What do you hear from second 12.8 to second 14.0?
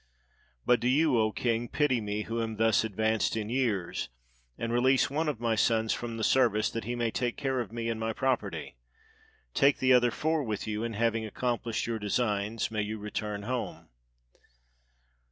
you return home."